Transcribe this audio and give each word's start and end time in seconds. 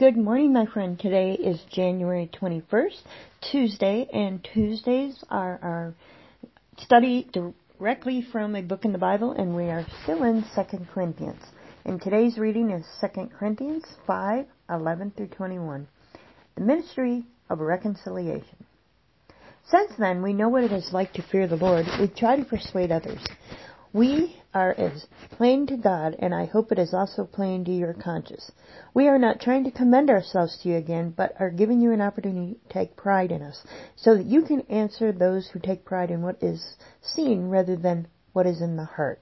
Good 0.00 0.16
morning, 0.16 0.54
my 0.54 0.64
friend. 0.64 0.98
Today 0.98 1.34
is 1.34 1.60
January 1.70 2.30
21st, 2.32 3.02
Tuesday, 3.52 4.08
and 4.10 4.42
Tuesdays 4.42 5.22
are 5.28 5.58
our 5.62 5.94
study 6.78 7.28
directly 7.34 8.22
from 8.32 8.56
a 8.56 8.62
book 8.62 8.86
in 8.86 8.92
the 8.92 8.98
Bible, 8.98 9.32
and 9.32 9.54
we 9.54 9.64
are 9.64 9.84
still 10.02 10.22
in 10.22 10.42
2 10.56 10.86
Corinthians. 10.94 11.42
And 11.84 12.00
today's 12.00 12.38
reading 12.38 12.70
is 12.70 12.86
2 13.02 13.28
Corinthians 13.38 13.84
5, 14.06 14.46
11 14.70 15.12
through 15.18 15.26
21. 15.26 15.86
The 16.54 16.62
ministry 16.62 17.26
of 17.50 17.60
reconciliation. 17.60 18.64
Since 19.66 19.92
then, 19.98 20.22
we 20.22 20.32
know 20.32 20.48
what 20.48 20.64
it 20.64 20.72
is 20.72 20.94
like 20.94 21.12
to 21.12 21.22
fear 21.30 21.46
the 21.46 21.56
Lord. 21.56 21.84
We 22.00 22.08
try 22.08 22.36
to 22.36 22.44
persuade 22.46 22.90
others. 22.90 23.22
We 23.92 24.39
are 24.52 24.74
as 24.78 25.06
plain 25.30 25.66
to 25.66 25.76
God, 25.76 26.16
and 26.18 26.34
I 26.34 26.46
hope 26.46 26.72
it 26.72 26.78
is 26.78 26.92
also 26.92 27.24
plain 27.24 27.64
to 27.64 27.70
your 27.70 27.94
conscience. 27.94 28.50
We 28.94 29.08
are 29.08 29.18
not 29.18 29.40
trying 29.40 29.64
to 29.64 29.70
commend 29.70 30.10
ourselves 30.10 30.58
to 30.58 30.68
you 30.68 30.76
again, 30.76 31.14
but 31.16 31.34
are 31.38 31.50
giving 31.50 31.80
you 31.80 31.92
an 31.92 32.00
opportunity 32.00 32.54
to 32.54 32.72
take 32.72 32.96
pride 32.96 33.30
in 33.30 33.42
us, 33.42 33.62
so 33.96 34.16
that 34.16 34.26
you 34.26 34.42
can 34.42 34.62
answer 34.62 35.12
those 35.12 35.48
who 35.48 35.60
take 35.60 35.84
pride 35.84 36.10
in 36.10 36.22
what 36.22 36.42
is 36.42 36.76
seen 37.00 37.48
rather 37.48 37.76
than 37.76 38.08
what 38.32 38.46
is 38.46 38.60
in 38.60 38.76
the 38.76 38.84
heart. 38.84 39.20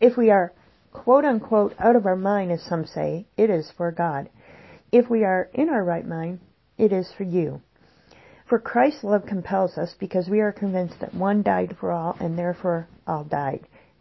If 0.00 0.16
we 0.16 0.30
are 0.30 0.52
quote 0.92 1.24
unquote 1.24 1.74
out 1.78 1.96
of 1.96 2.06
our 2.06 2.16
mind, 2.16 2.52
as 2.52 2.62
some 2.62 2.86
say, 2.86 3.26
it 3.36 3.50
is 3.50 3.70
for 3.76 3.90
God. 3.90 4.28
If 4.90 5.08
we 5.08 5.24
are 5.24 5.48
in 5.54 5.70
our 5.70 5.82
right 5.82 6.06
mind, 6.06 6.40
it 6.76 6.92
is 6.92 7.10
for 7.16 7.24
you. 7.24 7.62
For 8.46 8.58
Christ's 8.58 9.04
love 9.04 9.24
compels 9.24 9.78
us 9.78 9.94
because 9.98 10.28
we 10.28 10.40
are 10.40 10.52
convinced 10.52 11.00
that 11.00 11.14
one 11.14 11.42
died 11.42 11.76
for 11.80 11.90
all 11.90 12.16
and 12.20 12.38
therefore 12.38 12.86
all 13.06 13.24
died. 13.24 13.66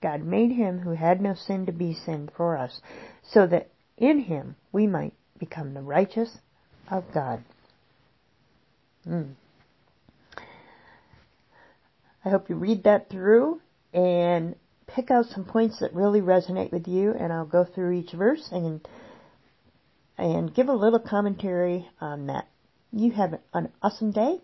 God 0.00 0.22
made 0.22 0.52
him 0.52 0.80
who 0.80 0.92
had 0.92 1.20
no 1.20 1.34
sin 1.34 1.66
to 1.66 1.72
be 1.72 1.94
sin 1.94 2.30
for 2.36 2.56
us, 2.56 2.80
so 3.22 3.46
that 3.46 3.70
in 3.96 4.20
him 4.20 4.56
we 4.72 4.86
might 4.86 5.14
become 5.38 5.74
the 5.74 5.82
righteous 5.82 6.38
of 6.90 7.04
God. 7.12 7.44
Mm. 9.06 9.34
I 12.24 12.30
hope 12.30 12.48
you 12.50 12.56
read 12.56 12.84
that 12.84 13.08
through 13.10 13.60
and 13.92 14.54
pick 14.86 15.10
out 15.10 15.26
some 15.26 15.44
points 15.44 15.80
that 15.80 15.94
really 15.94 16.20
resonate 16.20 16.72
with 16.72 16.88
you, 16.88 17.12
and 17.12 17.32
I'll 17.32 17.46
go 17.46 17.64
through 17.64 17.92
each 17.92 18.12
verse 18.12 18.48
and 18.50 18.86
and 20.16 20.52
give 20.52 20.68
a 20.68 20.72
little 20.72 20.98
commentary 20.98 21.88
on 22.00 22.26
that. 22.26 22.48
You 22.92 23.12
have 23.12 23.38
an 23.54 23.70
awesome 23.80 24.10
day, 24.10 24.40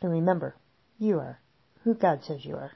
and 0.00 0.10
remember, 0.10 0.56
you 0.98 1.18
are 1.18 1.40
who 1.84 1.94
God 1.94 2.24
says 2.24 2.44
you 2.44 2.56
are. 2.56 2.72